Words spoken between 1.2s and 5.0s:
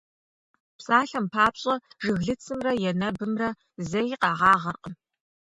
папщӀэ, жыглыцымрэ енэбымрэ зэи къэгъагъэркъым.